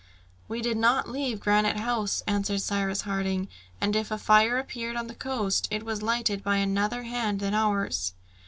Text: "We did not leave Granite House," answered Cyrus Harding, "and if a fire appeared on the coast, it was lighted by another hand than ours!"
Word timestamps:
"We 0.47 0.63
did 0.63 0.77
not 0.77 1.11
leave 1.11 1.39
Granite 1.39 1.77
House," 1.77 2.23
answered 2.25 2.63
Cyrus 2.63 3.01
Harding, 3.01 3.47
"and 3.79 3.95
if 3.95 4.09
a 4.09 4.17
fire 4.17 4.57
appeared 4.57 4.95
on 4.95 5.05
the 5.05 5.13
coast, 5.13 5.67
it 5.69 5.83
was 5.83 6.01
lighted 6.01 6.43
by 6.43 6.57
another 6.57 7.03
hand 7.03 7.39
than 7.39 7.53
ours!" 7.53 8.15